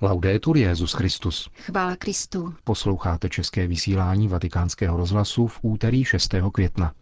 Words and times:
Laudetur 0.00 0.56
Jezus 0.56 0.92
Christus. 0.92 1.50
Chvála 1.54 1.96
Kristu. 1.96 2.54
Posloucháte 2.64 3.28
české 3.28 3.66
vysílání 3.66 4.28
Vatikánského 4.28 4.96
rozhlasu 4.96 5.46
v 5.46 5.58
úterý 5.62 6.04
6. 6.04 6.34
května. 6.52 6.92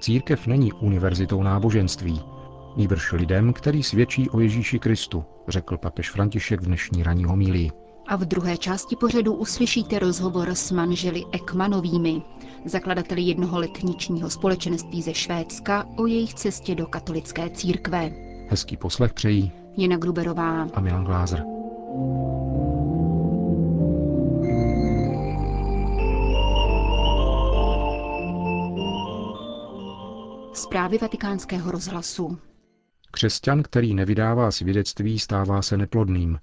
Církev 0.00 0.46
není 0.46 0.72
univerzitou 0.72 1.42
náboženství, 1.42 2.20
nýbrž 2.76 3.12
lidem, 3.12 3.52
který 3.52 3.82
svědčí 3.82 4.30
o 4.30 4.40
Ježíši 4.40 4.78
Kristu, 4.78 5.24
řekl 5.48 5.76
papež 5.76 6.10
František 6.10 6.60
v 6.60 6.66
dnešní 6.66 7.02
ranní 7.02 7.24
homílii. 7.24 7.70
A 8.10 8.16
v 8.16 8.24
druhé 8.24 8.58
části 8.58 8.96
pořadu 8.96 9.34
uslyšíte 9.34 9.98
rozhovor 9.98 10.48
s 10.48 10.70
manželi 10.70 11.24
Ekmanovými, 11.32 12.22
zakladateli 12.64 13.22
jednoho 13.22 13.58
letničního 13.58 14.30
společenství 14.30 15.02
ze 15.02 15.14
Švédska 15.14 15.86
o 15.96 16.06
jejich 16.06 16.34
cestě 16.34 16.74
do 16.74 16.86
katolické 16.86 17.50
církve. 17.50 18.10
Hezký 18.48 18.76
poslech 18.76 19.12
přejí 19.12 19.52
Jena 19.76 19.96
Gruberová 19.96 20.62
a 20.62 20.80
Milan 20.80 21.04
Glázer. 21.04 21.44
Zprávy 30.52 30.98
vatikánského 30.98 31.70
rozhlasu. 31.70 32.38
Křesťan, 33.10 33.62
který 33.62 33.94
nevydává 33.94 34.50
svědectví, 34.50 35.18
stává 35.18 35.62
se 35.62 35.76
neplodným, 35.76 36.38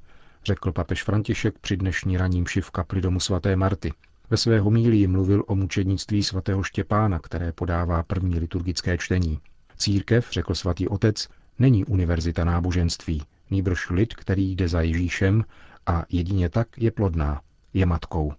řekl 0.46 0.72
papež 0.72 1.04
František 1.04 1.59
při 1.59 1.77
dnešní 1.77 2.18
raním 2.18 2.46
v 2.62 2.72
kapli 2.72 3.02
domu 3.02 3.20
svaté 3.20 3.55
Marty. 3.55 3.94
Ve 4.30 4.38
své 4.38 4.60
homílii 4.60 5.08
mluvil 5.08 5.44
o 5.48 5.55
mučednictví 5.55 6.23
svatého 6.23 6.63
Štěpána, 6.63 7.20
které 7.20 7.52
podává 7.52 8.04
první 8.04 8.40
liturgické 8.40 8.98
čtení. 8.98 9.40
Církev, 9.77 10.27
řekl 10.32 10.55
svatý 10.55 10.88
otec, 10.88 11.27
není 11.60 11.85
univerzita 11.85 12.44
náboženství, 12.44 13.21
nýbrž 13.49 13.90
lid, 13.90 14.13
který 14.13 14.55
jde 14.55 14.68
za 14.68 14.82
Ježíšem 14.82 15.44
a 15.85 16.04
jedině 16.10 16.49
tak 16.49 16.68
je 16.77 16.91
plodná, 16.91 17.41
je 17.74 17.85
matkou. 17.85 18.34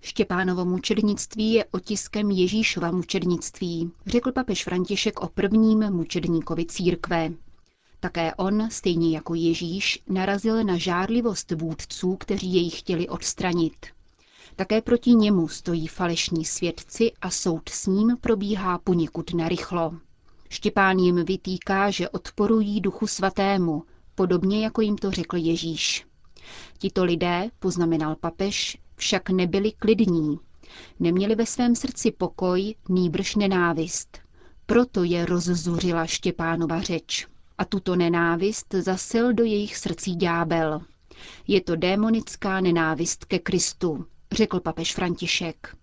Štěpánovo 0.00 0.64
mučednictví 0.64 1.52
je 1.52 1.64
otiskem 1.64 2.30
Ježíšova 2.30 2.90
mučednictví, 2.90 3.90
řekl 4.06 4.32
papež 4.32 4.64
František 4.64 5.20
o 5.20 5.28
prvním 5.28 5.90
mučedníkovi 5.90 6.66
církve. 6.66 7.30
Také 8.04 8.34
on, 8.34 8.70
stejně 8.70 9.10
jako 9.16 9.34
Ježíš, 9.34 10.02
narazil 10.08 10.64
na 10.64 10.76
žárlivost 10.76 11.50
vůdců, 11.50 12.16
kteří 12.16 12.54
jej 12.54 12.70
chtěli 12.70 13.08
odstranit. 13.08 13.86
Také 14.56 14.82
proti 14.82 15.10
němu 15.10 15.48
stojí 15.48 15.86
falešní 15.86 16.44
svědci 16.44 17.12
a 17.20 17.30
soud 17.30 17.68
s 17.68 17.86
ním 17.86 18.16
probíhá 18.20 18.78
poněkud 18.78 19.34
narychlo. 19.34 19.94
Štěpán 20.48 20.98
jim 20.98 21.24
vytýká, 21.24 21.90
že 21.90 22.08
odporují 22.08 22.80
duchu 22.80 23.06
svatému, 23.06 23.82
podobně 24.14 24.64
jako 24.64 24.80
jim 24.80 24.96
to 24.96 25.10
řekl 25.10 25.36
Ježíš. 25.36 26.06
Tito 26.78 27.04
lidé, 27.04 27.50
poznamenal 27.58 28.16
papež, 28.16 28.78
však 28.96 29.30
nebyli 29.30 29.72
klidní. 29.72 30.38
Neměli 31.00 31.34
ve 31.34 31.46
svém 31.46 31.76
srdci 31.76 32.10
pokoj, 32.10 32.74
nýbrž 32.88 33.36
nenávist. 33.36 34.18
Proto 34.66 35.04
je 35.04 35.26
rozzuřila 35.26 36.06
Štěpánova 36.06 36.80
řeč 36.80 37.26
a 37.58 37.64
tuto 37.64 37.96
nenávist 37.96 38.74
zasil 38.74 39.32
do 39.32 39.44
jejich 39.44 39.76
srdcí 39.76 40.16
ďábel. 40.16 40.80
Je 41.46 41.60
to 41.60 41.76
démonická 41.76 42.60
nenávist 42.60 43.24
ke 43.24 43.38
Kristu, 43.38 44.06
řekl 44.32 44.60
papež 44.60 44.94
František. 44.94 45.76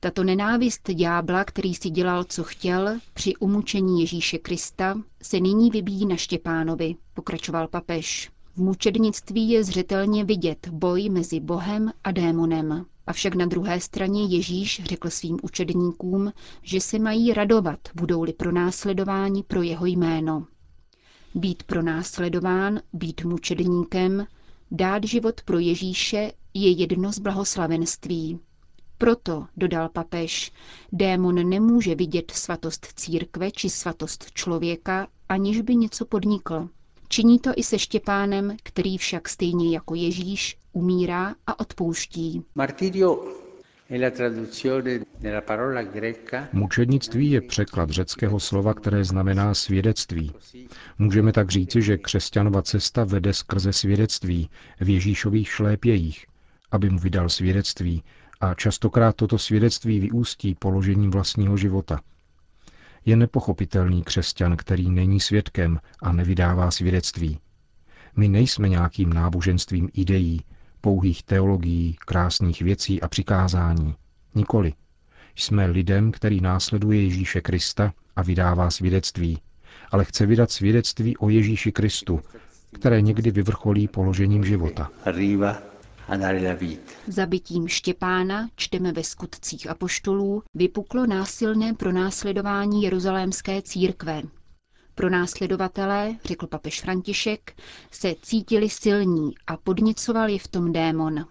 Tato 0.00 0.24
nenávist 0.24 0.90
ďábla, 0.90 1.44
který 1.44 1.74
si 1.74 1.90
dělal, 1.90 2.24
co 2.24 2.44
chtěl, 2.44 2.98
při 3.14 3.36
umučení 3.36 4.00
Ježíše 4.00 4.38
Krista, 4.38 5.00
se 5.22 5.40
nyní 5.40 5.70
vybíjí 5.70 6.06
na 6.06 6.16
Štěpánovi, 6.16 6.96
pokračoval 7.14 7.68
papež. 7.68 8.30
V 8.56 8.60
mučednictví 8.60 9.50
je 9.50 9.64
zřetelně 9.64 10.24
vidět 10.24 10.68
boj 10.68 11.08
mezi 11.08 11.40
Bohem 11.40 11.92
a 12.04 12.12
démonem. 12.12 12.86
Avšak 13.06 13.34
na 13.34 13.46
druhé 13.46 13.80
straně 13.80 14.24
Ježíš 14.24 14.80
řekl 14.84 15.10
svým 15.10 15.38
učedníkům, 15.42 16.32
že 16.62 16.80
se 16.80 16.98
mají 16.98 17.32
radovat, 17.32 17.78
budou-li 17.94 18.32
pronásledováni 18.32 19.42
pro 19.42 19.62
jeho 19.62 19.86
jméno. 19.86 20.46
Být 21.38 21.62
pronásledován, 21.62 22.80
být 22.92 23.24
mučedníkem, 23.24 24.26
dát 24.70 25.04
život 25.04 25.40
pro 25.44 25.58
Ježíše 25.58 26.32
je 26.54 26.70
jedno 26.70 27.12
z 27.12 27.18
blahoslavenství. 27.18 28.38
Proto, 28.98 29.46
dodal 29.56 29.88
papež, 29.88 30.52
démon 30.92 31.48
nemůže 31.48 31.94
vidět 31.94 32.30
svatost 32.30 32.86
církve 32.86 33.50
či 33.50 33.70
svatost 33.70 34.32
člověka, 34.32 35.08
aniž 35.28 35.60
by 35.60 35.76
něco 35.76 36.04
podnikl. 36.04 36.68
Činí 37.08 37.38
to 37.38 37.50
i 37.56 37.62
se 37.62 37.78
Štěpánem, 37.78 38.56
který 38.62 38.98
však 38.98 39.28
stejně 39.28 39.74
jako 39.74 39.94
Ježíš 39.94 40.58
umírá 40.72 41.34
a 41.46 41.60
odpouští. 41.60 42.42
Mučednictví 46.52 47.30
je 47.30 47.40
překlad 47.40 47.90
řeckého 47.90 48.40
slova, 48.40 48.74
které 48.74 49.04
znamená 49.04 49.54
svědectví. 49.54 50.32
Můžeme 50.98 51.32
tak 51.32 51.50
říci, 51.50 51.82
že 51.82 51.98
křesťanova 51.98 52.62
cesta 52.62 53.04
vede 53.04 53.32
skrze 53.32 53.72
svědectví 53.72 54.50
v 54.80 54.88
Ježíšových 54.88 55.48
šlépějích, 55.48 56.26
aby 56.70 56.90
mu 56.90 56.98
vydal 56.98 57.28
svědectví 57.28 58.02
a 58.40 58.54
častokrát 58.54 59.16
toto 59.16 59.38
svědectví 59.38 60.00
vyústí 60.00 60.54
položením 60.54 61.10
vlastního 61.10 61.56
života. 61.56 62.00
Je 63.04 63.16
nepochopitelný 63.16 64.02
křesťan, 64.02 64.56
který 64.56 64.90
není 64.90 65.20
svědkem 65.20 65.78
a 66.02 66.12
nevydává 66.12 66.70
svědectví. 66.70 67.38
My 68.16 68.28
nejsme 68.28 68.68
nějakým 68.68 69.12
náboženstvím 69.12 69.88
ideí, 69.94 70.40
pouhých 70.88 71.22
teologií, 71.22 71.96
krásných 72.06 72.62
věcí 72.62 73.02
a 73.02 73.08
přikázání. 73.08 73.94
Nikoli. 74.34 74.72
Jsme 75.36 75.66
lidem, 75.66 76.12
který 76.12 76.40
následuje 76.40 77.02
Ježíše 77.02 77.40
Krista 77.40 77.92
a 78.16 78.22
vydává 78.22 78.70
svědectví, 78.70 79.38
ale 79.90 80.04
chce 80.04 80.26
vydat 80.26 80.50
svědectví 80.50 81.16
o 81.16 81.28
Ježíši 81.28 81.72
Kristu, 81.72 82.20
které 82.72 83.02
někdy 83.02 83.30
vyvrcholí 83.30 83.88
položením 83.88 84.44
života. 84.44 84.90
Zabitím 87.06 87.68
Štěpána, 87.68 88.48
čteme 88.56 88.92
ve 88.92 89.04
skutcích 89.04 89.70
apoštolů, 89.70 90.42
vypuklo 90.54 91.06
násilné 91.06 91.74
pronásledování 91.74 92.82
jeruzalémské 92.82 93.62
církve. 93.62 94.22
Pronásledovatelé, 94.98 96.16
řekl 96.24 96.46
papež 96.46 96.80
František, 96.80 97.56
se 97.90 98.14
cítili 98.22 98.70
silní 98.70 99.34
a 99.46 99.56
podnicovali 99.56 100.32
je 100.32 100.38
v 100.38 100.48
tom 100.48 100.72
démon. 100.72 101.26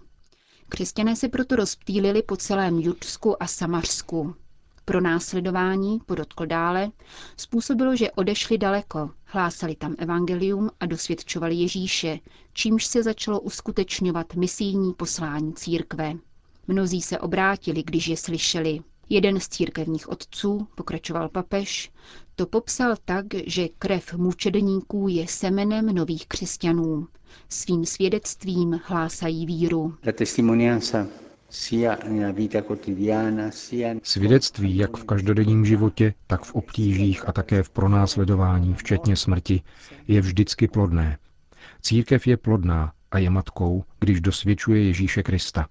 Křesťané 0.69 1.16
se 1.16 1.29
proto 1.29 1.55
rozptýlili 1.55 2.22
po 2.22 2.38
celém 2.38 2.79
Judsku 2.79 3.44
a 3.44 3.47
Samařsku. 3.47 4.35
Pro 4.85 5.01
následování, 5.01 6.00
podotkl 6.05 6.45
dále, 6.45 6.91
způsobilo, 7.38 7.95
že 7.95 8.11
odešli 8.11 8.57
daleko, 8.57 9.11
hlásali 9.23 9.75
tam 9.75 9.95
evangelium 9.97 10.69
a 10.79 10.85
dosvědčovali 10.85 11.55
Ježíše, 11.55 12.19
čímž 12.53 12.85
se 12.85 13.03
začalo 13.03 13.39
uskutečňovat 13.39 14.35
misijní 14.35 14.94
poslání 14.94 15.53
církve. 15.53 16.13
Mnozí 16.67 17.01
se 17.01 17.19
obrátili, 17.19 17.84
když 17.84 18.07
je 18.07 18.17
slyšeli. 18.17 18.79
Jeden 19.09 19.39
z 19.39 19.47
církevních 19.47 20.09
otců, 20.09 20.67
pokračoval 20.75 21.29
papež, 21.29 21.91
to 22.38 22.46
popsal 22.46 22.96
tak, 23.06 23.25
že 23.46 23.68
krev 23.80 24.14
mučedníků 24.14 25.08
je 25.08 25.28
semenem 25.28 25.86
nových 25.86 26.28
křesťanů. 26.28 27.08
Svým 27.50 27.86
svědectvím 27.86 28.80
hlásají 28.84 29.46
víru. 29.46 29.96
Svědectví 34.03 34.78
jak 34.78 34.97
v 34.97 35.03
každodenním 35.03 35.66
životě, 35.66 36.14
tak 36.28 36.44
v 36.44 36.56
obtížích 36.56 37.29
a 37.29 37.32
také 37.32 37.64
v 37.64 37.70
pronásledování, 37.70 38.73
včetně 38.73 39.16
smrti, 39.16 39.61
je 40.08 40.22
vždycky 40.22 40.67
plodné. 40.67 41.17
Církev 41.82 42.28
je 42.28 42.38
plodná 42.38 42.94
a 43.11 43.17
je 43.17 43.29
matkou, 43.29 43.84
když 44.00 44.22
dosvědčuje 44.22 44.84
Ježíše 44.84 45.23
Krista. 45.23 45.67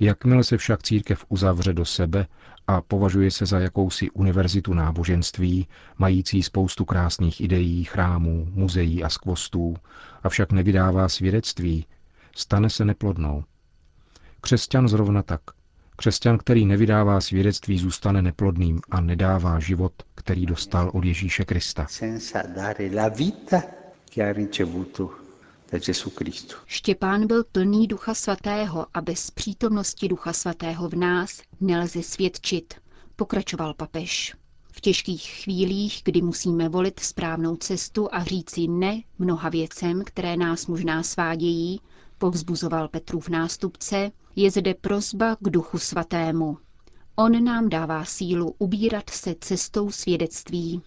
Jakmile 0.00 0.44
se 0.44 0.56
však 0.56 0.82
církev 0.82 1.24
uzavře 1.28 1.72
do 1.72 1.84
sebe 1.84 2.26
a 2.66 2.80
považuje 2.80 3.30
se 3.30 3.46
za 3.46 3.58
jakousi 3.58 4.10
univerzitu 4.10 4.74
náboženství, 4.74 5.66
mající 5.98 6.42
spoustu 6.42 6.84
krásných 6.84 7.40
ideí, 7.40 7.84
chrámů, 7.84 8.48
muzeí 8.50 9.04
a 9.04 9.08
skvostů, 9.08 9.76
avšak 10.22 10.52
nevydává 10.52 11.08
svědectví, 11.08 11.86
stane 12.36 12.70
se 12.70 12.84
neplodnou. 12.84 13.44
Křesťan 14.40 14.88
zrovna 14.88 15.22
tak. 15.22 15.40
Křesťan, 15.96 16.38
který 16.38 16.66
nevydává 16.66 17.20
svědectví, 17.20 17.78
zůstane 17.78 18.22
neplodným 18.22 18.80
a 18.90 19.00
nedává 19.00 19.60
život, 19.60 19.92
který 20.14 20.46
dostal 20.46 20.90
od 20.94 21.04
Ježíše 21.04 21.44
Krista. 21.44 21.86
Štěpán 26.66 27.26
byl 27.26 27.44
plný 27.44 27.86
ducha 27.86 28.14
svatého 28.14 28.86
a 28.94 29.00
bez 29.00 29.30
přítomnosti 29.30 30.08
ducha 30.08 30.32
svatého 30.32 30.88
v 30.88 30.94
nás 30.94 31.42
nelze 31.60 32.02
svědčit, 32.02 32.74
pokračoval 33.16 33.74
papež. 33.74 34.34
V 34.72 34.80
těžkých 34.80 35.22
chvílích, 35.22 36.00
kdy 36.04 36.22
musíme 36.22 36.68
volit 36.68 37.00
správnou 37.00 37.56
cestu 37.56 38.08
a 38.14 38.24
říci 38.24 38.68
ne 38.68 39.02
mnoha 39.18 39.48
věcem, 39.48 40.02
které 40.04 40.36
nás 40.36 40.66
možná 40.66 41.02
svádějí, 41.02 41.80
povzbuzoval 42.18 42.88
Petrův 42.88 43.28
nástupce, 43.28 44.10
je 44.36 44.50
zde 44.50 44.74
prozba 44.74 45.36
k 45.36 45.50
duchu 45.50 45.78
svatému. 45.78 46.58
On 47.16 47.44
nám 47.44 47.68
dává 47.68 48.04
sílu 48.04 48.54
ubírat 48.58 49.10
se 49.10 49.34
cestou 49.40 49.90
svědectví. 49.90 50.82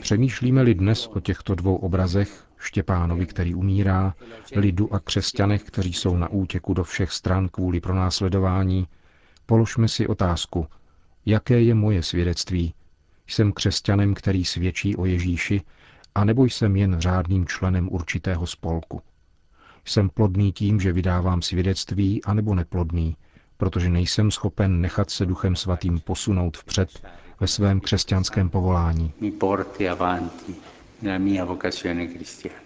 Přemýšlíme-li 0.00 0.74
dnes 0.74 1.06
o 1.06 1.20
těchto 1.20 1.54
dvou 1.54 1.76
obrazech, 1.76 2.44
Štěpánovi, 2.58 3.26
který 3.26 3.54
umírá, 3.54 4.14
lidu 4.56 4.94
a 4.94 5.00
křesťanech, 5.00 5.62
kteří 5.62 5.92
jsou 5.92 6.16
na 6.16 6.28
útěku 6.28 6.74
do 6.74 6.84
všech 6.84 7.12
stran 7.12 7.48
kvůli 7.48 7.80
pronásledování, 7.80 8.88
položme 9.46 9.88
si 9.88 10.06
otázku, 10.06 10.66
jaké 11.26 11.62
je 11.62 11.74
moje 11.74 12.02
svědectví. 12.02 12.74
Jsem 13.26 13.52
křesťanem, 13.52 14.14
který 14.14 14.44
svědčí 14.44 14.96
o 14.96 15.04
Ježíši, 15.06 15.60
anebo 16.14 16.44
jsem 16.44 16.76
jen 16.76 17.00
řádným 17.00 17.46
členem 17.46 17.88
určitého 17.92 18.46
spolku. 18.46 19.02
Jsem 19.84 20.10
plodný 20.10 20.52
tím, 20.52 20.80
že 20.80 20.92
vydávám 20.92 21.42
svědectví, 21.42 22.24
anebo 22.24 22.54
neplodný, 22.54 23.16
protože 23.56 23.90
nejsem 23.90 24.30
schopen 24.30 24.80
nechat 24.80 25.10
se 25.10 25.26
Duchem 25.26 25.56
Svatým 25.56 26.00
posunout 26.00 26.56
vpřed 26.56 27.06
ve 27.42 27.48
svém 27.48 27.80
křesťanském 27.80 28.50
povolání. 28.50 29.12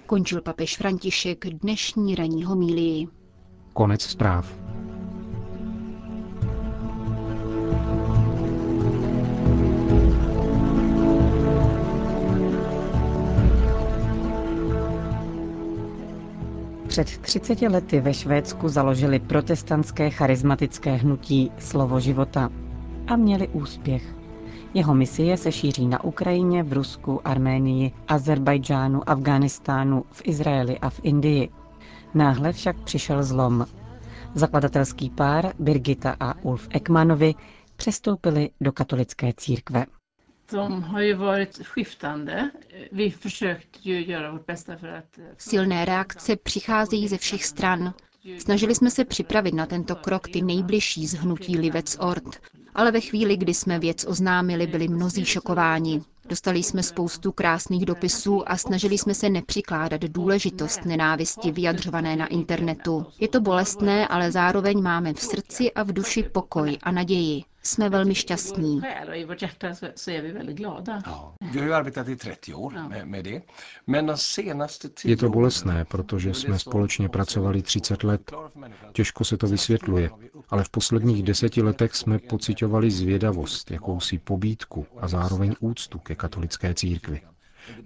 Končil 0.06 0.40
papež 0.40 0.76
František 0.76 1.46
dnešní 1.46 2.14
ranní 2.14 2.44
homílii. 2.44 3.06
Konec 3.72 4.02
zpráv. 4.02 4.52
Před 16.88 17.18
30 17.18 17.62
lety 17.62 18.00
ve 18.00 18.14
Švédsku 18.14 18.68
založili 18.68 19.18
protestantské 19.18 20.10
charismatické 20.10 20.94
hnutí 20.94 21.50
Slovo 21.58 22.00
života 22.00 22.50
a 23.06 23.16
měli 23.16 23.48
úspěch. 23.48 24.15
Jeho 24.76 24.94
misie 24.94 25.36
se 25.36 25.52
šíří 25.52 25.86
na 25.86 26.04
Ukrajině, 26.04 26.62
v 26.62 26.72
Rusku, 26.72 27.20
Arménii, 27.28 27.92
Azerbajdžánu, 28.08 29.08
Afghánistánu, 29.10 30.04
v 30.12 30.22
Izraeli 30.24 30.78
a 30.78 30.90
v 30.90 31.00
Indii. 31.02 31.48
Náhle 32.14 32.52
však 32.52 32.76
přišel 32.84 33.22
zlom. 33.22 33.66
Zakladatelský 34.34 35.10
pár 35.10 35.52
Birgita 35.58 36.16
a 36.20 36.34
Ulf 36.42 36.68
Ekmanovi 36.70 37.34
přestoupili 37.76 38.50
do 38.60 38.72
katolické 38.72 39.32
církve. 39.36 39.86
Silné 45.38 45.84
reakce 45.84 46.36
přicházejí 46.36 47.08
ze 47.08 47.18
všech 47.18 47.44
stran. 47.44 47.94
Snažili 48.38 48.74
jsme 48.74 48.90
se 48.90 49.04
připravit 49.04 49.54
na 49.54 49.66
tento 49.66 49.96
krok 49.96 50.28
ty 50.28 50.42
nejbližší 50.42 51.06
z 51.06 51.14
hnutí 51.14 51.58
Livec 51.58 51.96
Ort, 52.00 52.36
ale 52.74 52.92
ve 52.92 53.00
chvíli, 53.00 53.36
kdy 53.36 53.54
jsme 53.54 53.78
věc 53.78 54.04
oznámili, 54.08 54.66
byli 54.66 54.88
mnozí 54.88 55.24
šokováni. 55.24 56.02
Dostali 56.28 56.62
jsme 56.62 56.82
spoustu 56.82 57.32
krásných 57.32 57.86
dopisů 57.86 58.50
a 58.50 58.56
snažili 58.56 58.98
jsme 58.98 59.14
se 59.14 59.28
nepřikládat 59.28 60.00
důležitost 60.00 60.84
nenávisti 60.84 61.50
vyjadřované 61.52 62.16
na 62.16 62.26
internetu. 62.26 63.06
Je 63.20 63.28
to 63.28 63.40
bolestné, 63.40 64.08
ale 64.08 64.32
zároveň 64.32 64.82
máme 64.82 65.14
v 65.14 65.20
srdci 65.20 65.72
a 65.72 65.82
v 65.82 65.92
duši 65.92 66.22
pokoj 66.22 66.78
a 66.82 66.90
naději. 66.90 67.42
Jsme 67.66 67.88
velmi 67.90 68.14
šťastní. 68.14 68.80
Je 75.04 75.16
to 75.16 75.28
bolestné, 75.28 75.84
protože 75.84 76.34
jsme 76.34 76.58
společně 76.58 77.08
pracovali 77.08 77.62
30 77.62 78.04
let. 78.04 78.32
Těžko 78.92 79.24
se 79.24 79.36
to 79.36 79.46
vysvětluje, 79.46 80.10
ale 80.48 80.64
v 80.64 80.68
posledních 80.68 81.22
deseti 81.22 81.62
letech 81.62 81.94
jsme 81.94 82.18
pocitovali 82.18 82.90
zvědavost, 82.90 83.70
jakousi 83.70 84.18
pobídku 84.18 84.86
a 85.00 85.08
zároveň 85.08 85.54
úctu 85.60 85.98
ke 85.98 86.14
katolické 86.14 86.74
církvi. 86.74 87.20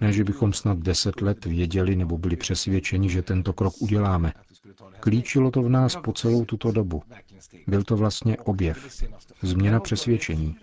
Ne, 0.01 0.13
že 0.13 0.25
bychom 0.25 0.53
snad 0.53 0.79
deset 0.79 1.21
let 1.21 1.45
věděli 1.45 1.97
nebo 1.97 2.19
byli 2.19 2.37
přesvědčeni, 2.37 3.11
že 3.11 3.23
tento 3.23 3.53
krok 3.53 3.75
uděláme. 3.83 4.33
Klíčilo 5.01 5.51
to 5.51 5.63
v 5.63 5.69
nás 5.69 5.97
po 5.97 6.13
celou 6.13 6.45
tuto 6.45 6.73
dobu. 6.73 7.03
Byl 7.67 7.83
to 7.83 7.97
vlastně 7.97 8.37
objev, 8.37 9.05
změna 9.43 9.81
přesvědčení. 9.81 10.57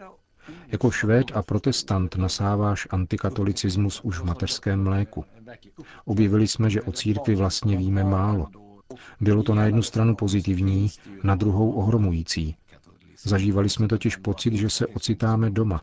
Jako 0.68 0.92
švéd 0.92 1.32
a 1.34 1.42
protestant 1.44 2.16
nasáváš 2.16 2.88
antikatolicismus 2.92 4.02
už 4.04 4.20
v 4.20 4.24
mateřském 4.24 4.84
mléku. 4.84 5.26
Objevili 6.06 6.48
jsme, 6.48 6.70
že 6.70 6.82
o 6.82 6.92
církvi 6.92 7.36
vlastně 7.36 7.78
víme 7.78 8.04
málo. 8.04 8.48
Bylo 9.22 9.44
to 9.44 9.56
na 9.56 9.66
jednu 9.66 9.82
stranu 9.82 10.16
pozitivní, 10.16 10.90
na 11.24 11.36
druhou 11.36 11.72
ohromující. 11.72 12.56
Zažívali 13.24 13.70
jsme 13.70 13.88
totiž 13.88 14.16
pocit, 14.16 14.54
že 14.54 14.70
se 14.70 14.88
ocitáme 14.88 15.50
doma, 15.50 15.82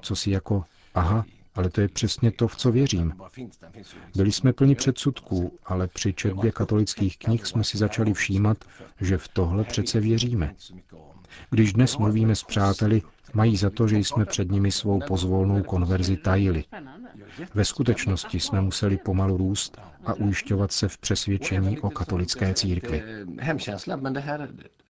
co 0.00 0.16
si 0.16 0.30
jako, 0.30 0.64
aha, 0.94 1.24
ale 1.56 1.70
to 1.70 1.80
je 1.80 1.88
přesně 1.88 2.30
to, 2.30 2.48
v 2.48 2.56
co 2.56 2.72
věřím. 2.72 3.12
Byli 4.16 4.32
jsme 4.32 4.52
plni 4.52 4.74
předsudků, 4.74 5.58
ale 5.64 5.86
při 5.88 6.12
četbě 6.14 6.52
katolických 6.52 7.18
knih 7.18 7.46
jsme 7.46 7.64
si 7.64 7.78
začali 7.78 8.14
všímat, 8.14 8.64
že 9.00 9.18
v 9.18 9.28
tohle 9.28 9.64
přece 9.64 10.00
věříme. 10.00 10.54
Když 11.50 11.72
dnes 11.72 11.96
mluvíme 11.96 12.34
s 12.34 12.42
přáteli, 12.42 13.02
mají 13.34 13.56
za 13.56 13.70
to, 13.70 13.88
že 13.88 13.98
jsme 13.98 14.24
před 14.24 14.50
nimi 14.50 14.72
svou 14.72 15.00
pozvolnou 15.06 15.62
konverzi 15.62 16.16
tajili. 16.16 16.64
Ve 17.54 17.64
skutečnosti 17.64 18.40
jsme 18.40 18.60
museli 18.60 18.96
pomalu 18.96 19.36
růst 19.36 19.78
a 20.04 20.14
ujišťovat 20.14 20.72
se 20.72 20.88
v 20.88 20.98
přesvědčení 20.98 21.78
o 21.80 21.90
katolické 21.90 22.54
církvi. 22.54 23.02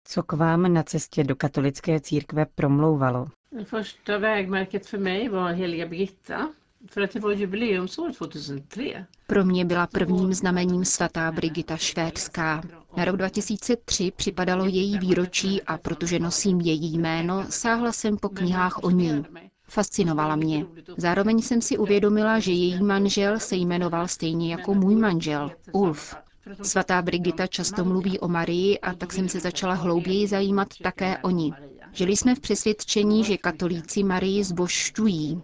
Co 0.04 0.24
k 0.24 0.34
vám 0.34 0.74
na 0.74 0.84
cestě 0.84 1.24
do 1.24 1.36
katolické 1.36 2.00
církve 2.00 2.46
promlouvalo? 2.46 3.28
Första 3.64 4.18
vägmärket 4.18 4.86
för 4.86 4.98
mig 4.98 5.30
var 5.30 5.54
heliga 5.54 5.86
Birgitta. 5.86 6.50
För 6.88 7.02
att 7.02 7.12
det 7.12 7.20
var 7.20 7.32
jubileumsår 7.32 8.10
2003. 8.12 9.06
Pro 9.28 9.46
mě 9.46 9.66
byla 9.66 9.88
prvním 9.88 10.34
znamením 10.34 10.86
svatá 10.86 11.32
Brigita 11.32 11.78
Švédská. 11.78 12.62
Na 12.98 13.06
rok 13.06 13.18
2003 13.18 14.12
připadalo 14.16 14.66
její 14.66 14.98
výročí 15.00 15.62
a 15.64 15.78
protože 15.78 16.20
nosím 16.20 16.62
její 16.62 16.98
jméno, 16.98 17.46
sáhla 17.50 17.92
jsem 17.92 18.18
po 18.18 18.30
knihách 18.30 18.84
o 18.84 18.90
ní. 18.90 19.24
Fascinovala 19.64 20.36
mě. 20.36 20.66
Zároveň 20.98 21.42
jsem 21.42 21.62
si 21.62 21.78
uvědomila, 21.78 22.40
že 22.40 22.52
její 22.52 22.84
manžel 22.84 23.40
se 23.40 23.56
jmenoval 23.56 24.08
stejně 24.08 24.52
jako 24.52 24.74
můj 24.74 24.96
manžel, 24.96 25.52
Ulf. 25.72 26.16
Svatá 26.62 27.02
Brigita 27.02 27.48
často 27.48 27.86
mluví 27.86 28.20
o 28.20 28.28
Marii 28.28 28.80
a 28.80 28.94
tak 28.94 29.14
jsem 29.14 29.30
se 29.30 29.40
začala 29.40 29.74
hlouběji 29.74 30.28
zajímat 30.28 30.68
také 30.84 31.18
o 31.18 31.30
ní. 31.30 31.54
Žili 31.94 32.18
jsme 32.18 32.36
v 32.36 32.40
přesvědčení, 32.40 33.24
že 33.24 33.38
katolíci 33.38 34.04
Marii 34.04 34.44
zbožťují. 34.44 35.42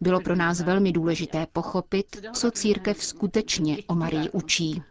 Bylo 0.00 0.20
pro 0.20 0.36
nás 0.36 0.60
velmi 0.60 0.92
důležité 0.92 1.46
pochopit, 1.52 2.26
co 2.32 2.50
církev 2.50 3.04
skutečně 3.04 3.76
o 3.86 3.94
Marii 3.94 4.30
učí. 4.30 4.82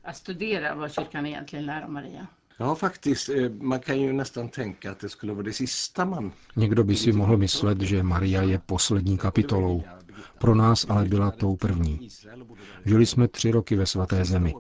Někdo 6.56 6.84
by 6.84 6.96
si 6.96 7.12
mohl 7.12 7.38
myslet, 7.38 7.82
že 7.82 8.04
Maria 8.04 8.42
je 8.42 8.60
poslední 8.66 9.18
kapitolou. 9.18 9.84
Pro 10.38 10.56
nás 10.56 10.86
ale 10.90 11.06
byla 11.06 11.32
tou 11.32 11.56
první. 11.56 12.10
Žili 12.86 13.06
jsme 13.06 13.28
tři 13.28 13.52
roky 13.52 13.76
ve 13.76 13.86
svaté 13.86 14.26
zemi. 14.26 14.54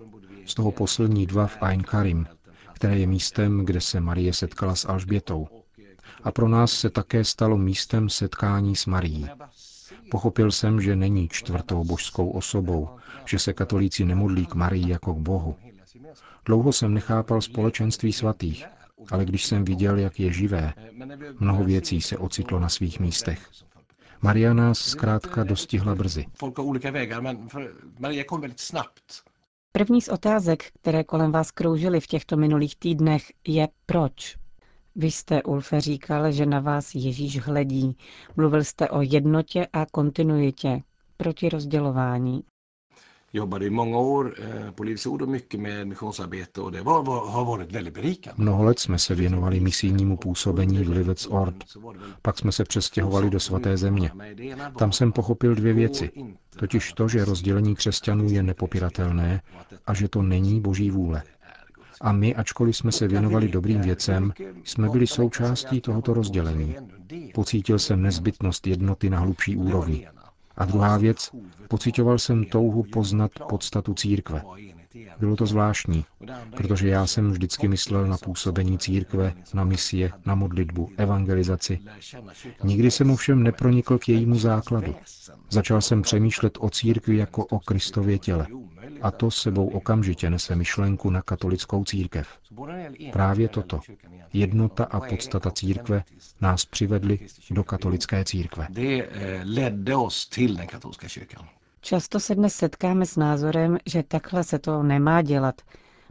Z 0.47 0.53
toho 0.53 0.71
poslední 0.71 1.25
dva 1.25 1.47
v 1.47 1.57
Ain 1.61 1.83
Karim, 1.83 2.27
které 2.73 2.99
je 2.99 3.07
místem, 3.07 3.65
kde 3.65 3.81
se 3.81 3.99
Marie 3.99 4.33
setkala 4.33 4.75
s 4.75 4.85
Alžbětou 4.85 5.47
a 6.23 6.31
pro 6.31 6.47
nás 6.47 6.71
se 6.71 6.89
také 6.89 7.23
stalo 7.23 7.57
místem 7.57 8.09
setkání 8.09 8.75
s 8.75 8.85
Marií. 8.85 9.27
Pochopil 10.11 10.51
jsem, 10.51 10.81
že 10.81 10.95
není 10.95 11.27
čtvrtou 11.27 11.83
božskou 11.83 12.29
osobou, 12.29 12.89
že 13.25 13.39
se 13.39 13.53
katolíci 13.53 14.05
nemodlí 14.05 14.45
k 14.45 14.55
Marii 14.55 14.89
jako 14.89 15.13
k 15.13 15.17
Bohu. 15.17 15.55
Dlouho 16.45 16.73
jsem 16.73 16.93
nechápal 16.93 17.41
společenství 17.41 18.13
svatých, 18.13 18.65
ale 19.11 19.25
když 19.25 19.45
jsem 19.45 19.65
viděl, 19.65 19.97
jak 19.97 20.19
je 20.19 20.33
živé, 20.33 20.73
mnoho 21.39 21.63
věcí 21.63 22.01
se 22.01 22.17
ocitlo 22.17 22.59
na 22.59 22.69
svých 22.69 22.99
místech. 22.99 23.49
Maria 24.21 24.53
nás 24.53 24.79
zkrátka 24.79 25.43
dostihla 25.43 25.95
brzy. 25.95 26.25
První 29.71 30.01
z 30.01 30.09
otázek, 30.09 30.63
které 30.81 31.03
kolem 31.03 31.31
vás 31.31 31.51
kroužily 31.51 31.99
v 31.99 32.07
těchto 32.07 32.37
minulých 32.37 32.75
týdnech, 32.75 33.23
je 33.47 33.67
proč? 33.85 34.37
Vy 34.95 35.11
jste, 35.11 35.43
Ulfe, 35.43 35.81
říkal, 35.81 36.31
že 36.31 36.45
na 36.45 36.59
vás 36.59 36.95
Ježíš 36.95 37.39
hledí. 37.39 37.97
Mluvil 38.35 38.63
jste 38.63 38.89
o 38.89 39.01
jednotě 39.01 39.67
a 39.73 39.85
kontinuitě 39.85 40.81
proti 41.17 41.49
rozdělování. 41.49 42.43
Jobbade 43.31 43.65
i 43.65 43.69
många 43.69 43.97
år 43.97 44.35
eh, 44.39 44.71
på 44.71 44.83
Livets 44.83 45.05
Ord 45.05 45.21
och 45.21 45.29
mycket 45.29 45.59
med 45.59 45.87
missionsarbete 45.87 46.61
och 46.61 46.71
det 46.71 46.81
var, 46.81 47.03
var, 47.03 47.27
har 47.27 47.45
varit 47.45 47.71
väldigt 47.71 47.93
berikande. 47.93 48.43
Mnoho 48.43 48.63
let 48.63 48.79
jsme 48.79 48.99
se 48.99 49.15
věnovali 49.15 49.59
misijnímu 49.59 50.17
působení 50.17 50.83
v 50.83 50.89
Livets 50.89 51.27
Ord. 51.27 51.55
Pak 52.21 52.37
jsme 52.37 52.51
se 52.51 52.63
přestěhovali 52.63 53.29
do 53.29 53.39
svaté 53.39 53.77
země. 53.77 54.11
Tam 54.77 54.91
jsem 54.91 55.11
pochopil 55.11 55.55
dvě 55.55 55.73
věci. 55.73 56.11
Totiž 56.55 56.93
to, 56.93 57.07
že 57.07 57.25
rozdělení 57.25 57.75
křesťanů 57.75 58.29
je 58.31 58.43
nepopiratelné 58.43 59.41
a 59.85 59.93
že 59.93 60.07
to 60.07 60.21
není 60.21 60.61
boží 60.61 60.91
vůle. 60.91 61.23
A 62.01 62.11
my, 62.11 62.35
ačkoliv 62.35 62.77
jsme 62.77 62.91
se 62.91 63.07
věnovali 63.07 63.47
dobrým 63.47 63.81
věcem, 63.81 64.33
jsme 64.63 64.89
byli 64.89 65.07
součástí 65.07 65.81
tohoto 65.81 66.13
rozdělení. 66.13 66.75
Pocítil 67.33 67.79
jsem 67.79 68.01
nezbytnost 68.01 68.67
jednoty 68.67 69.09
na 69.09 69.19
hlubší 69.19 69.57
úrovni. 69.57 70.07
A 70.57 70.65
druhá 70.65 70.97
věc, 70.97 71.29
pocitoval 71.67 72.19
jsem 72.19 72.45
touhu 72.45 72.83
poznat 72.83 73.31
podstatu 73.49 73.93
církve. 73.93 74.41
Bylo 75.19 75.35
to 75.35 75.45
zvláštní, 75.45 76.05
protože 76.57 76.89
já 76.89 77.07
jsem 77.07 77.31
vždycky 77.31 77.67
myslel 77.67 78.07
na 78.07 78.17
působení 78.17 78.77
církve, 78.77 79.33
na 79.53 79.63
misie, 79.63 80.11
na 80.25 80.35
modlitbu, 80.35 80.89
evangelizaci. 80.97 81.79
Nikdy 82.63 82.91
jsem 82.91 83.11
ovšem 83.11 83.43
nepronikl 83.43 83.97
k 83.97 84.09
jejímu 84.09 84.35
základu. 84.35 84.95
Začal 85.49 85.81
jsem 85.81 86.01
přemýšlet 86.01 86.57
o 86.61 86.69
církvi 86.69 87.17
jako 87.17 87.45
o 87.45 87.59
Kristově 87.59 88.19
těle. 88.19 88.47
A 89.01 89.11
to 89.11 89.31
sebou 89.31 89.67
okamžitě 89.67 90.29
nese 90.29 90.55
myšlenku 90.55 91.09
na 91.09 91.21
katolickou 91.21 91.83
církev. 91.83 92.27
Právě 93.11 93.47
toto, 93.47 93.79
jednota 94.33 94.83
a 94.83 94.99
podstata 94.99 95.51
církve, 95.51 96.03
nás 96.41 96.65
přivedly 96.65 97.19
do 97.51 97.63
katolické 97.63 98.25
církve. 98.25 98.67
Eh, 98.77 99.43
den 99.45 100.67
katolska 100.67 101.07
kyrkan. 101.07 101.47
Často 101.81 102.19
se 102.19 102.35
dnes 102.35 102.55
setkáme 102.55 103.05
s 103.05 103.15
názorem, 103.15 103.77
že 103.85 104.03
takhle 104.03 104.43
se 104.43 104.59
to 104.59 104.83
nemá 104.83 105.21
dělat. 105.21 105.61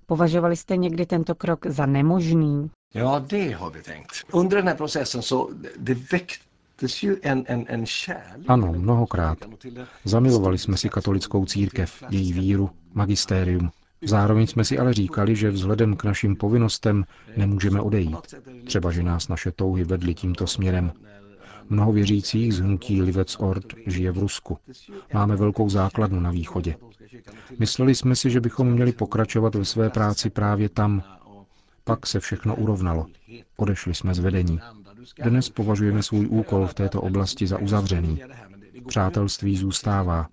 Považovali 0.07 0.57
jste 0.57 0.77
někdy 0.77 1.07
tento 1.07 1.35
krok 1.35 1.67
za 1.67 1.87
nemožný? 1.87 2.71
Ja, 2.95 3.19
det 3.19 3.57
har 3.57 3.71
vi 3.73 3.83
tänkt. 3.83 4.25
Under 4.33 4.59
den 4.59 4.69
här 4.69 4.77
processen 4.77 5.23
så 5.23 5.51
det 5.77 5.95
väcktes 5.95 7.03
ju 7.03 7.17
en, 7.23 7.45
en, 7.47 7.65
en 7.69 7.85
kärlek. 7.87 8.49
Ano, 8.49 8.73
mnohokrát. 8.73 9.39
Zamilovali 10.05 10.59
jsme 10.59 10.77
si 10.77 10.89
katolickou 10.89 11.45
církev, 11.47 12.03
její 12.11 12.33
víru, 12.33 12.71
magistérium. 12.95 13.71
Zároveň 14.05 14.47
jsme 14.47 14.65
si 14.65 14.79
ale 14.79 14.95
říkali, 14.95 15.37
že 15.37 15.51
vzhledem 15.51 15.97
k 15.97 16.05
našim 16.05 16.37
povinnostem 16.37 17.05
nemůžeme 17.37 17.81
odejít. 17.81 18.35
Třeba, 18.65 18.91
že 18.91 19.03
nás 19.03 19.29
naše 19.29 19.53
touhy 19.53 19.85
vedly 19.85 20.15
tímto 20.15 20.47
směrem. 20.47 20.93
Mnoho 21.69 21.93
věřících 21.93 22.55
z 22.55 22.59
hnutí 22.61 23.03
Livec 23.03 23.37
Ord 23.41 23.65
žije 23.87 24.13
v 24.13 24.19
Rusku. 24.19 24.59
Máme 25.15 25.37
velkou 25.37 25.69
základnu 25.69 26.21
na 26.21 26.31
východě. 26.31 26.77
Mysleli 27.59 27.95
jsme 27.95 28.17
si, 28.17 28.31
že 28.31 28.41
bychom 28.41 28.71
měli 28.73 28.93
pokračovat 28.93 29.55
ve 29.55 29.65
své 29.65 29.91
práci 29.91 30.31
právě 30.31 30.69
tam. 30.69 31.03
Pak 31.85 32.07
se 32.07 32.21
všechno 32.21 32.55
urovnalo. 32.57 33.07
Odešli 33.57 33.95
jsme 33.95 34.15
z 34.15 34.19
vedení. 34.19 34.61
Dnes 35.25 35.49
považujeme 35.51 36.03
svůj 36.03 36.27
úkol 36.27 36.67
v 36.67 36.75
této 36.75 37.01
oblasti 37.03 37.47
za 37.47 37.59
uzavřený. 37.59 38.21
Přátelství 38.89 39.57
zůstává. 39.57 40.29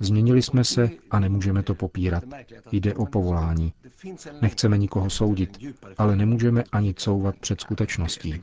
Změnili 0.00 0.42
jsme 0.42 0.64
se 0.64 0.90
a 1.10 1.18
nemůžeme 1.20 1.62
to 1.62 1.74
popírat. 1.74 2.24
Jde 2.72 2.94
o 2.94 3.06
povolání. 3.06 3.72
Nechceme 4.42 4.78
nikoho 4.78 5.10
soudit, 5.10 5.58
ale 5.98 6.16
nemůžeme 6.16 6.64
ani 6.72 6.94
couvat 6.94 7.36
před 7.36 7.60
skutečností. 7.60 8.40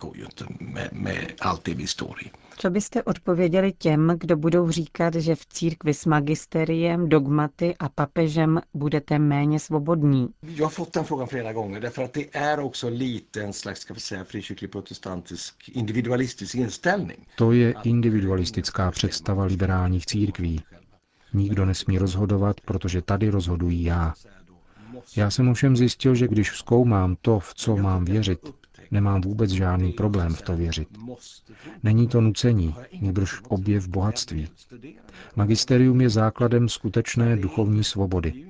Co 2.58 2.70
byste 2.70 3.04
odpověděli 3.04 3.74
těm, 3.78 4.14
kdo 4.20 4.38
budou 4.38 4.70
říkat, 4.72 5.16
že 5.16 5.36
v 5.36 5.46
církvi 5.46 5.94
s 5.94 6.06
magisteriem, 6.06 7.10
dogmaty 7.10 7.76
a 7.80 7.90
papežem 7.90 8.62
budete 8.74 9.20
méně 9.20 9.60
svobodní? 9.60 10.28
Jag 10.44 10.66
har 10.66 10.70
fått 10.72 10.94
den 10.94 11.04
frågan 11.04 11.28
flera 11.28 11.54
gånger 11.54 11.80
därför 11.82 12.04
att 12.04 12.14
det 12.14 12.36
är 12.36 12.60
också 12.60 12.90
lite 12.90 13.44
en 13.44 13.54
slags, 13.54 13.82
ska 13.82 13.94
vi 13.94 14.00
säga, 14.00 14.24
frikyrklig 14.24 14.72
protestantisk 14.72 15.70
individualistisk 15.70 16.56
inställning. 16.56 17.28
To 17.36 17.52
je 17.52 17.74
individualistická 17.84 18.92
představa 18.92 19.46
liberálních 19.46 20.06
církví. 20.06 20.62
Nikdo 21.34 21.66
nesmí 21.66 21.98
rozhodovat, 21.98 22.62
protože 22.62 23.02
tady 23.02 23.30
rozhodují 23.30 23.84
já. 23.84 24.14
Já 25.16 25.32
jsem 25.32 25.50
ovšem 25.50 25.78
zjistil, 25.78 26.16
že 26.16 26.28
když 26.28 26.52
zkoumám 26.52 27.16
to, 27.22 27.40
v 27.40 27.54
co 27.54 27.78
mám 27.78 28.06
věřit, 28.06 28.40
nemám 28.92 29.22
vůbec 29.22 29.52
žádný 29.52 29.92
problém 29.92 30.34
v 30.34 30.42
to 30.42 30.56
věřit. 30.56 30.88
Není 31.84 32.08
to 32.08 32.22
nucení, 32.22 32.76
nýbrž 33.02 33.42
objev 33.48 33.88
bohatství. 33.88 34.48
Magisterium 35.36 36.02
je 36.02 36.10
základem 36.10 36.70
skutečné 36.70 37.36
duchovní 37.36 37.84
svobody. 37.84 38.46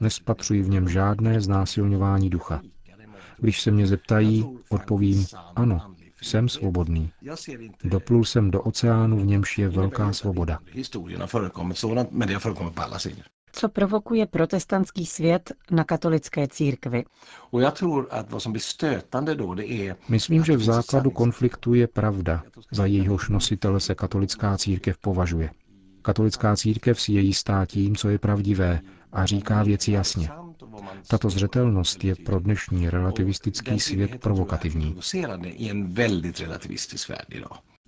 Nespatřuji 0.00 0.62
v 0.62 0.68
něm 0.68 0.88
žádné 0.88 1.40
znásilňování 1.40 2.30
ducha. 2.30 2.60
Když 3.38 3.60
se 3.60 3.70
mě 3.70 3.86
zeptají, 3.86 4.46
odpovím 4.68 5.26
ano, 5.56 5.94
jsem 6.22 6.48
svobodný. 6.48 7.12
Doplul 7.84 8.24
jsem 8.24 8.50
do 8.50 8.62
oceánu, 8.62 9.16
v 9.16 9.26
němž 9.26 9.58
je 9.58 9.68
velká 9.68 10.12
svoboda. 10.12 10.58
Co 13.54 13.68
provokuje 13.68 14.26
protestantský 14.26 15.06
svět 15.06 15.52
na 15.70 15.84
katolické 15.84 16.48
církvi? 16.48 17.04
Myslím, 20.08 20.44
že 20.44 20.56
v 20.56 20.62
základu 20.62 21.10
konfliktu 21.10 21.74
je 21.74 21.86
pravda, 21.86 22.42
za 22.70 22.86
jejíhož 22.86 23.28
nositele 23.28 23.80
se 23.80 23.94
katolická 23.94 24.58
církev 24.58 24.98
považuje. 24.98 25.50
Katolická 26.02 26.56
církev 26.56 27.00
si 27.00 27.12
je 27.12 27.20
jistá 27.20 27.66
tím, 27.66 27.96
co 27.96 28.08
je 28.08 28.18
pravdivé 28.18 28.80
a 29.12 29.26
říká 29.26 29.62
věci 29.62 29.92
jasně. 29.92 30.28
Tato 31.08 31.30
zřetelnost 31.30 32.04
je 32.04 32.14
pro 32.16 32.40
dnešní 32.40 32.90
relativistický 32.90 33.80
svět 33.80 34.20
provokativní. 34.20 34.96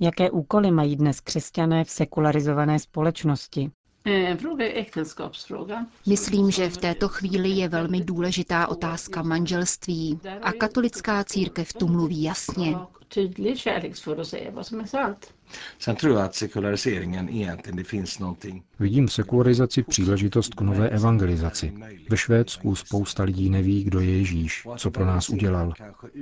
Jaké 0.00 0.30
úkoly 0.30 0.70
mají 0.70 0.96
dnes 0.96 1.20
křesťané 1.20 1.84
v 1.84 1.90
sekularizované 1.90 2.78
společnosti? 2.78 3.70
Eh, 4.06 4.30
En 4.30 4.38
fråga 4.38 4.64
är 4.72 4.76
äktenskapsfrågan. 4.80 5.86
Myslím, 6.06 6.50
že 6.50 6.70
v 6.70 6.76
této 6.76 7.08
chvíli 7.08 7.48
je 7.50 7.68
velmi 7.68 8.00
důležitá 8.00 8.66
otázka 8.68 9.22
manželství 9.22 10.20
a 10.42 10.52
katolická 10.52 11.24
církev 11.24 11.72
tu 11.72 11.88
mluví 11.88 12.22
jasně. 12.22 12.76
Och 12.76 13.04
tydlig 13.08 13.58
kärleksfull 13.58 14.18
och 14.20 14.26
säga 14.26 14.50
vad 14.50 14.66
som 14.66 14.80
är 14.80 14.86
sant. 14.86 15.32
Sen 15.78 15.96
tror 15.96 16.14
jag 16.16 16.24
att 16.24 16.34
sekulariseringen 16.34 17.28
egentligen, 17.28 17.76
det 17.76 17.84
finns 17.84 18.18
någonting 18.18 18.62
Vidím 18.78 19.06
v 19.06 19.12
sekularizaci 19.12 19.82
příležitost 19.82 20.54
k 20.54 20.60
nové 20.60 20.88
evangelizaci. 20.88 21.72
Ve 22.08 22.16
Švédsku 22.16 22.74
spousta 22.74 23.22
lidí 23.22 23.50
neví, 23.50 23.84
kdo 23.84 24.00
je 24.00 24.18
Ježíš, 24.18 24.66
co 24.76 24.90
pro 24.90 25.04
nás 25.06 25.28
udělal. 25.28 25.72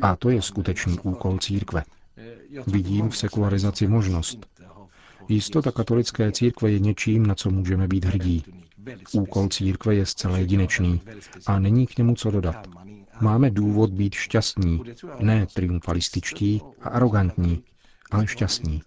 A 0.02 0.16
to 0.16 0.30
je 0.30 0.42
skutečný 0.42 0.98
úkol 1.02 1.38
církve. 1.38 1.82
Vidím 2.66 3.08
v 3.10 3.16
sekularizaci 3.16 3.86
možnost. 3.86 4.46
Jistota 5.32 5.72
katolické 5.72 6.32
církve 6.32 6.70
je 6.70 6.78
něčím, 6.78 7.26
na 7.26 7.34
co 7.34 7.50
můžeme 7.50 7.88
být 7.88 8.04
hrdí. 8.04 8.44
Úkol 9.12 9.48
církve 9.48 9.94
je 9.94 10.06
zcela 10.06 10.38
jedinečný 10.38 11.00
a 11.46 11.58
není 11.58 11.86
k 11.86 11.98
němu 11.98 12.14
co 12.14 12.30
dodat. 12.30 12.66
Máme 13.20 13.50
důvod 13.50 13.90
být 13.90 14.14
šťastní, 14.14 14.80
ne 15.20 15.46
triumfalističtí 15.54 16.60
a 16.82 16.88
arrogantní, 16.88 17.62
ale 18.10 18.26
šťastní. 18.26 18.82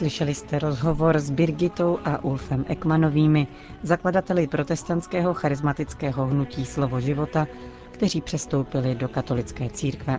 Slyšeli 0.00 0.34
jste 0.34 0.58
rozhovor 0.58 1.18
s 1.18 1.30
Birgitou 1.30 1.98
a 2.04 2.24
Ulfem 2.24 2.64
Ekmanovými, 2.68 3.46
zakladateli 3.82 4.46
protestantského 4.46 5.34
charismatického 5.34 6.26
hnutí 6.26 6.66
Slovo 6.66 7.00
života, 7.00 7.46
kteří 7.90 8.20
přestoupili 8.20 8.94
do 8.94 9.08
katolické 9.08 9.70
církve. 9.70 10.18